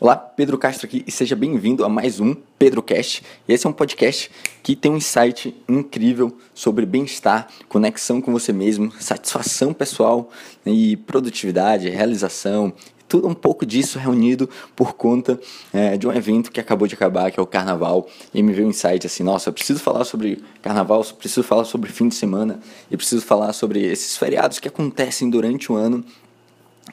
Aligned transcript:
Olá, 0.00 0.16
Pedro 0.16 0.58
Castro 0.58 0.86
aqui 0.86 1.04
e 1.06 1.10
seja 1.10 1.36
bem-vindo 1.36 1.84
a 1.84 1.88
mais 1.88 2.18
um 2.18 2.34
PedroCast. 2.58 3.22
Esse 3.46 3.64
é 3.64 3.70
um 3.70 3.72
podcast 3.72 4.28
que 4.60 4.74
tem 4.74 4.90
um 4.90 4.96
insight 4.96 5.54
incrível 5.68 6.36
sobre 6.52 6.84
bem-estar, 6.84 7.46
conexão 7.68 8.20
com 8.20 8.32
você 8.32 8.52
mesmo, 8.52 8.90
satisfação 8.98 9.72
pessoal 9.72 10.28
e 10.66 10.96
produtividade, 10.96 11.88
realização, 11.88 12.72
tudo 13.06 13.28
um 13.28 13.34
pouco 13.34 13.64
disso 13.64 13.96
reunido 13.96 14.50
por 14.74 14.94
conta 14.94 15.38
é, 15.72 15.96
de 15.96 16.08
um 16.08 16.12
evento 16.12 16.50
que 16.50 16.58
acabou 16.58 16.88
de 16.88 16.96
acabar, 16.96 17.30
que 17.30 17.38
é 17.38 17.42
o 17.42 17.46
Carnaval, 17.46 18.08
e 18.34 18.42
me 18.42 18.52
veio 18.52 18.66
um 18.66 18.70
insight 18.70 19.06
assim, 19.06 19.22
nossa, 19.22 19.48
eu 19.48 19.52
preciso 19.52 19.78
falar 19.78 20.04
sobre 20.04 20.42
Carnaval, 20.60 21.04
preciso 21.16 21.44
falar 21.44 21.64
sobre 21.64 21.92
fim 21.92 22.08
de 22.08 22.16
semana, 22.16 22.58
e 22.90 22.96
preciso 22.96 23.24
falar 23.24 23.52
sobre 23.52 23.80
esses 23.80 24.16
feriados 24.16 24.58
que 24.58 24.66
acontecem 24.66 25.30
durante 25.30 25.70
o 25.70 25.76
ano 25.76 26.04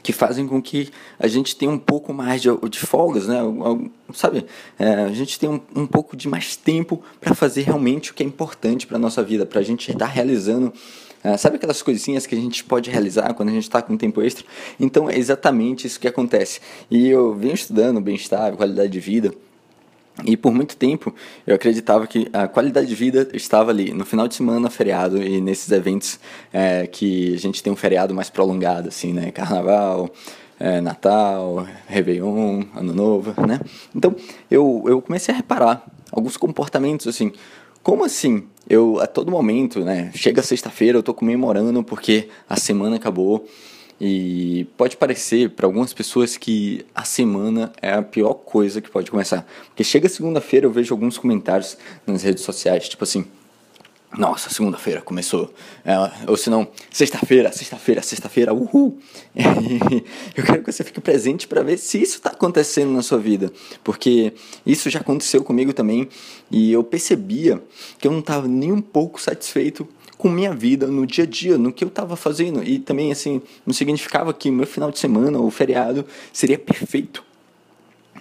que 0.02 0.14
fazem 0.14 0.48
com 0.48 0.62
que 0.62 0.90
a 1.20 1.28
gente 1.28 1.56
tenha 1.56 1.72
um 1.72 1.78
pouco 1.78 2.14
mais 2.14 2.42
de, 2.42 2.50
de 2.70 2.80
folgas, 2.80 3.28
né? 3.28 3.40
Sabe? 4.14 4.46
É, 4.80 4.94
a 4.94 5.14
gente 5.14 5.40
tem 5.40 5.50
um, 5.50 5.60
um 5.76 5.86
pouco 5.86 6.16
de 6.16 6.28
mais 6.28 6.56
tempo 6.56 7.02
para 7.20 7.36
fazer 7.36 7.62
realmente 7.62 8.12
o 8.12 8.14
que 8.14 8.24
é 8.24 8.26
importante 8.26 8.88
para 8.88 8.98
a 8.98 9.00
nossa 9.00 9.22
vida, 9.22 9.46
para 9.46 9.60
a 9.60 9.64
gente 9.64 9.92
estar 9.92 10.06
realizando. 10.06 10.74
É, 11.24 11.38
sabe 11.38 11.58
aquelas 11.58 11.82
coisinhas 11.82 12.26
que 12.26 12.34
a 12.34 12.38
gente 12.38 12.64
pode 12.64 12.90
realizar 12.90 13.34
quando 13.34 13.50
a 13.50 13.52
gente 13.52 13.64
está 13.64 13.82
com 13.82 13.96
tempo 13.96 14.22
extra? 14.22 14.46
Então 14.80 15.10
é 15.10 15.18
exatamente 15.18 15.86
isso 15.86 16.00
que 16.00 16.08
acontece. 16.08 16.60
E 16.90 17.08
eu 17.08 17.36
venho 17.36 17.54
estudando 17.54 18.02
bem-estar, 18.02 18.54
qualidade 18.54 18.92
de 18.92 19.00
vida, 19.00 19.32
e 20.26 20.36
por 20.36 20.54
muito 20.54 20.76
tempo 20.76 21.14
eu 21.48 21.56
acreditava 21.56 22.06
que 22.06 22.28
a 22.34 22.48
qualidade 22.48 22.88
de 22.88 22.96
vida 22.96 23.28
estava 23.34 23.72
ali 23.72 23.94
no 23.94 24.06
final 24.06 24.28
de 24.28 24.36
semana, 24.36 24.70
feriado 24.70 25.22
e 25.22 25.42
nesses 25.42 25.72
eventos 25.72 26.20
é, 26.52 26.86
que 26.86 27.34
a 27.34 27.38
gente 27.38 27.64
tem 27.64 27.72
um 27.72 27.76
feriado 27.76 28.14
mais 28.14 28.30
prolongado, 28.30 28.90
assim, 28.90 29.14
né? 29.14 29.32
Carnaval, 29.32 30.12
é, 30.60 30.82
Natal, 30.82 31.66
Réveillon, 31.88 32.64
Ano 32.76 32.94
Novo, 32.94 33.34
né? 33.46 33.60
Então 33.96 34.16
eu, 34.50 34.84
eu 34.86 35.02
comecei 35.02 35.34
a 35.34 35.38
reparar 35.38 35.84
alguns 36.12 36.38
comportamentos 36.38 37.08
assim. 37.08 37.32
Como 37.82 38.04
assim? 38.04 38.44
Eu 38.70 39.00
a 39.00 39.08
todo 39.08 39.32
momento, 39.32 39.80
né? 39.80 40.12
Chega 40.14 40.44
sexta-feira, 40.44 40.98
eu 40.98 41.04
tô 41.04 41.14
comemorando 41.14 41.84
porque 41.84 42.30
a 42.48 42.58
semana 42.58 42.98
acabou 42.98 43.48
e 44.04 44.66
pode 44.76 44.98
parecer 44.98 45.52
para 45.52 45.68
algumas 45.68 45.94
pessoas 45.94 46.36
que 46.36 46.84
a 46.96 47.04
semana 47.04 47.72
é 47.80 47.94
a 47.94 48.02
pior 48.02 48.34
coisa 48.34 48.82
que 48.82 48.90
pode 48.90 49.12
começar. 49.12 49.46
Porque 49.68 49.84
chega 49.84 50.10
segunda-feira, 50.10 50.66
eu 50.66 50.72
vejo 50.72 50.92
alguns 50.92 51.20
comentários 51.20 51.78
nas 52.08 52.24
redes 52.24 52.44
sociais, 52.44 52.90
tipo 52.90 53.04
assim: 53.04 53.28
Nossa, 54.18 54.50
segunda-feira 54.50 55.02
começou. 55.02 55.54
É, 55.86 55.94
ou 56.28 56.36
se 56.36 56.50
não, 56.50 56.68
sexta-feira, 56.90 57.52
sexta-feira, 57.52 58.02
sexta-feira, 58.02 58.52
uhul. 58.56 58.98
eu 60.36 60.44
quero 60.46 60.64
que 60.64 60.72
você 60.72 60.84
fique 60.84 61.00
presente 61.00 61.48
para 61.48 61.62
ver 61.62 61.78
se 61.78 62.02
isso 62.02 62.18
está 62.18 62.32
acontecendo 62.32 62.92
na 62.92 63.04
sua 63.04 63.20
vida. 63.20 63.54
Porque 63.84 64.34
isso 64.66 64.90
já 64.90 65.00
aconteceu 65.02 65.44
comigo 65.44 65.74
também. 65.74 66.10
E 66.50 66.72
eu 66.72 66.84
percebia 66.84 67.62
que 68.00 68.08
eu 68.08 68.12
não 68.12 68.22
estava 68.22 68.48
nem 68.48 68.72
um 68.72 68.82
pouco 68.82 69.22
satisfeito 69.22 69.88
com 70.22 70.30
minha 70.30 70.54
vida 70.54 70.86
no 70.86 71.08
dia 71.08 71.24
a 71.24 71.28
dia, 71.28 71.58
no 71.58 71.74
que 71.74 71.84
eu 71.84 71.88
estava 71.88 72.16
fazendo. 72.16 72.64
E 72.64 72.78
também, 72.78 73.12
assim, 73.12 73.42
não 73.66 73.74
significava 73.74 74.32
que 74.32 74.52
meu 74.52 74.68
final 74.68 74.92
de 74.92 75.00
semana 75.00 75.40
ou 75.40 75.50
feriado 75.50 76.06
seria 76.32 76.60
perfeito. 76.60 77.24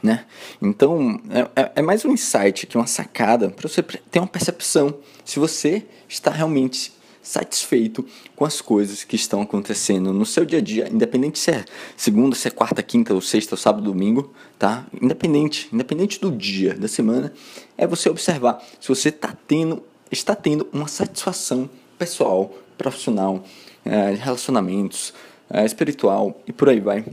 Né? 0.02 0.24
Então, 0.62 1.20
é, 1.28 1.60
é, 1.60 1.72
é 1.76 1.82
mais 1.82 2.02
um 2.06 2.12
insight 2.12 2.66
que 2.66 2.78
uma 2.78 2.86
sacada 2.86 3.50
para 3.50 3.68
você 3.68 3.82
ter 3.82 4.18
uma 4.18 4.26
percepção 4.26 4.94
se 5.26 5.38
você 5.38 5.84
está 6.08 6.30
realmente 6.30 6.90
satisfeito 7.22 8.02
com 8.34 8.46
as 8.46 8.62
coisas 8.62 9.04
que 9.04 9.14
estão 9.14 9.42
acontecendo 9.42 10.10
no 10.10 10.24
seu 10.24 10.46
dia 10.46 10.58
a 10.58 10.62
dia, 10.62 10.88
independente 10.90 11.38
se 11.38 11.50
é 11.50 11.66
segunda, 11.98 12.34
se 12.34 12.48
é 12.48 12.50
quarta, 12.50 12.82
quinta 12.82 13.12
ou 13.12 13.20
sexta, 13.20 13.52
ou 13.52 13.58
sábado, 13.58 13.84
domingo, 13.84 14.32
tá? 14.58 14.86
Independente, 15.02 15.68
independente 15.70 16.18
do 16.18 16.32
dia, 16.32 16.72
da 16.72 16.88
semana, 16.88 17.30
é 17.76 17.86
você 17.86 18.08
observar 18.08 18.64
se 18.80 18.88
você 18.88 19.12
tá 19.12 19.36
tendo, 19.46 19.82
está 20.10 20.34
tendo 20.34 20.66
uma 20.72 20.88
satisfação 20.88 21.68
pessoal, 22.00 22.50
profissional, 22.78 23.44
é, 23.84 24.14
relacionamentos, 24.14 25.12
é, 25.50 25.66
espiritual 25.66 26.40
e 26.46 26.52
por 26.52 26.70
aí 26.70 26.80
vai, 26.80 27.04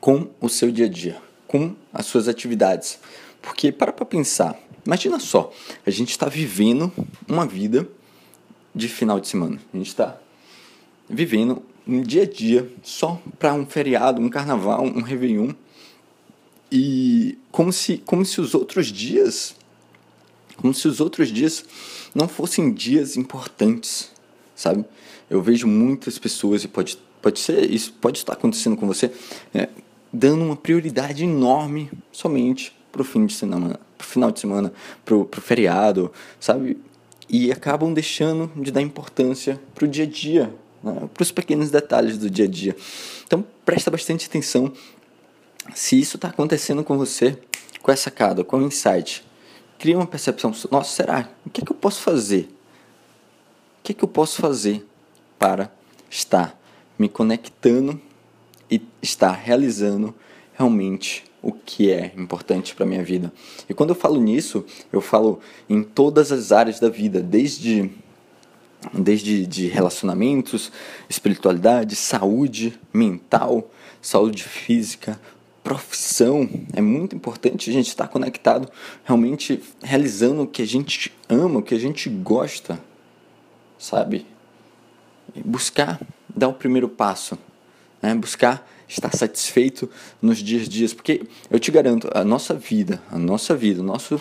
com 0.00 0.28
o 0.40 0.48
seu 0.48 0.70
dia 0.70 0.86
a 0.86 0.88
dia, 0.88 1.20
com 1.48 1.74
as 1.92 2.06
suas 2.06 2.28
atividades. 2.28 3.00
Porque 3.42 3.72
para 3.72 3.92
para 3.92 4.06
pensar, 4.06 4.56
imagina 4.86 5.18
só, 5.18 5.52
a 5.84 5.90
gente 5.90 6.10
está 6.10 6.28
vivendo 6.28 6.92
uma 7.26 7.44
vida 7.44 7.88
de 8.72 8.86
final 8.86 9.18
de 9.18 9.26
semana, 9.26 9.58
a 9.74 9.76
gente 9.76 9.88
está 9.88 10.16
vivendo 11.10 11.60
um 11.84 12.00
dia 12.00 12.22
a 12.22 12.26
dia 12.26 12.70
só 12.84 13.20
para 13.36 13.52
um 13.52 13.66
feriado, 13.66 14.22
um 14.22 14.28
carnaval, 14.28 14.84
um 14.84 15.02
réveillon 15.02 15.50
e 16.70 17.36
como 17.50 17.72
se, 17.72 17.98
como 17.98 18.24
se 18.24 18.40
os 18.40 18.54
outros 18.54 18.92
dias 18.92 19.56
como 20.58 20.74
se 20.74 20.86
os 20.86 21.00
outros 21.00 21.28
dias 21.28 21.64
não 22.14 22.28
fossem 22.28 22.72
dias 22.72 23.16
importantes, 23.16 24.10
sabe? 24.54 24.84
Eu 25.30 25.40
vejo 25.40 25.66
muitas 25.66 26.18
pessoas, 26.18 26.64
e 26.64 26.68
pode, 26.68 26.98
pode 27.22 27.38
ser, 27.38 27.70
isso 27.70 27.92
pode 27.92 28.18
estar 28.18 28.32
acontecendo 28.32 28.76
com 28.76 28.86
você, 28.86 29.10
é, 29.54 29.68
dando 30.12 30.44
uma 30.44 30.56
prioridade 30.56 31.24
enorme 31.24 31.90
somente 32.10 32.76
pro 32.90 33.04
fim 33.04 33.24
de 33.24 33.34
semana, 33.34 33.78
pro 33.96 34.06
final 34.06 34.30
de 34.30 34.40
semana, 34.40 34.72
pro, 35.04 35.24
pro 35.24 35.40
feriado, 35.40 36.12
sabe? 36.40 36.76
E 37.28 37.52
acabam 37.52 37.92
deixando 37.92 38.50
de 38.56 38.72
dar 38.72 38.82
importância 38.82 39.60
pro 39.74 39.86
dia 39.86 40.04
a 40.04 40.08
dia, 40.08 40.52
né? 40.82 41.08
para 41.12 41.22
os 41.22 41.30
pequenos 41.30 41.70
detalhes 41.70 42.18
do 42.18 42.28
dia 42.28 42.46
a 42.46 42.48
dia. 42.48 42.74
Então 43.26 43.44
presta 43.64 43.90
bastante 43.90 44.26
atenção 44.26 44.72
se 45.74 46.00
isso 46.00 46.16
está 46.16 46.28
acontecendo 46.28 46.82
com 46.82 46.96
você, 46.96 47.38
com 47.82 47.92
essa 47.92 48.10
cada, 48.10 48.42
com 48.42 48.56
o 48.58 48.62
insight 48.62 49.27
cria 49.78 49.96
uma 49.96 50.06
percepção, 50.06 50.52
nossa, 50.70 50.90
será? 50.90 51.28
O 51.46 51.50
que 51.50 51.62
é 51.62 51.64
que 51.64 51.72
eu 51.72 51.76
posso 51.76 52.02
fazer? 52.02 52.48
O 53.80 53.82
que 53.84 53.92
é 53.92 53.94
que 53.94 54.04
eu 54.04 54.08
posso 54.08 54.40
fazer 54.40 54.86
para 55.38 55.72
estar 56.10 56.58
me 56.98 57.08
conectando 57.08 58.00
e 58.70 58.82
estar 59.00 59.32
realizando 59.32 60.14
realmente 60.54 61.24
o 61.40 61.52
que 61.52 61.90
é 61.90 62.12
importante 62.16 62.74
para 62.74 62.84
minha 62.84 63.04
vida? 63.04 63.32
E 63.68 63.74
quando 63.74 63.90
eu 63.90 63.96
falo 63.96 64.20
nisso, 64.20 64.64
eu 64.92 65.00
falo 65.00 65.40
em 65.68 65.82
todas 65.82 66.32
as 66.32 66.50
áreas 66.50 66.80
da 66.80 66.88
vida, 66.88 67.22
desde 67.22 67.90
desde 68.92 69.44
de 69.44 69.66
relacionamentos, 69.66 70.70
espiritualidade, 71.08 71.96
saúde 71.96 72.78
mental, 72.92 73.70
saúde 74.00 74.44
física, 74.44 75.20
profissão. 75.68 76.48
É 76.72 76.80
muito 76.80 77.14
importante 77.14 77.68
a 77.68 77.72
gente 77.74 77.88
estar 77.88 78.08
conectado, 78.08 78.70
realmente 79.04 79.62
realizando 79.82 80.44
o 80.44 80.46
que 80.46 80.62
a 80.62 80.66
gente 80.66 81.12
ama, 81.28 81.58
o 81.58 81.62
que 81.62 81.74
a 81.74 81.78
gente 81.78 82.08
gosta, 82.08 82.80
sabe? 83.78 84.24
E 85.34 85.42
buscar 85.42 86.00
dar 86.34 86.48
o 86.48 86.54
primeiro 86.54 86.88
passo, 86.88 87.38
né? 88.00 88.14
buscar 88.14 88.66
estar 88.88 89.14
satisfeito 89.14 89.90
nos 90.22 90.38
dias 90.38 90.66
a 90.66 90.70
dias, 90.70 90.94
porque 90.94 91.26
eu 91.50 91.60
te 91.60 91.70
garanto, 91.70 92.08
a 92.14 92.24
nossa 92.24 92.54
vida, 92.54 93.02
a 93.12 93.18
nossa 93.18 93.54
vida, 93.54 93.82
o 93.82 93.84
nosso, 93.84 94.18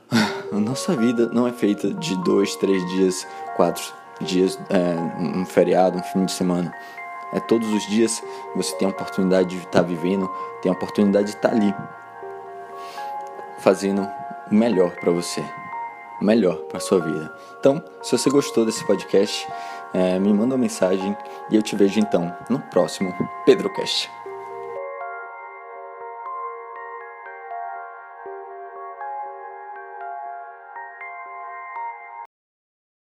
a 0.10 0.56
nossa 0.58 0.96
vida 0.96 1.28
não 1.28 1.46
é 1.46 1.52
feita 1.52 1.92
de 1.92 2.16
dois, 2.24 2.56
três 2.56 2.82
dias, 2.92 3.26
quatro 3.56 3.84
dias, 4.22 4.58
é, 4.70 4.94
um 5.20 5.44
feriado, 5.44 5.98
um 5.98 6.02
fim 6.02 6.24
de 6.24 6.32
semana. 6.32 6.72
É 7.32 7.40
todos 7.40 7.72
os 7.72 7.86
dias 7.86 8.22
você 8.54 8.74
tem 8.76 8.86
a 8.86 8.90
oportunidade 8.90 9.50
de 9.50 9.58
estar 9.58 9.82
vivendo, 9.82 10.28
tem 10.62 10.70
a 10.70 10.74
oportunidade 10.74 11.26
de 11.26 11.36
estar 11.36 11.50
ali, 11.50 11.74
fazendo 13.58 14.08
o 14.50 14.54
melhor 14.54 14.92
para 14.92 15.12
você, 15.12 15.44
o 16.20 16.24
melhor 16.24 16.56
para 16.68 16.80
sua 16.80 17.00
vida. 17.00 17.32
Então, 17.58 17.82
se 18.02 18.16
você 18.16 18.30
gostou 18.30 18.64
desse 18.64 18.84
podcast, 18.86 19.46
é, 19.92 20.18
me 20.18 20.32
manda 20.32 20.54
uma 20.54 20.60
mensagem 20.60 21.16
e 21.50 21.56
eu 21.56 21.62
te 21.62 21.76
vejo 21.76 22.00
então 22.00 22.34
no 22.48 22.58
próximo 22.58 23.14
PedroCast. 23.44 24.17